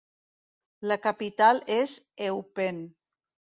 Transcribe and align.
La 0.91 0.97
capital 1.03 1.61
és 1.77 1.95
Eupen. 2.31 2.83